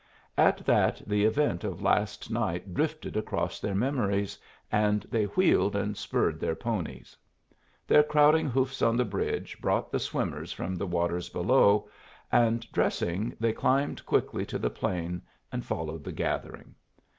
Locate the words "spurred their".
5.95-6.55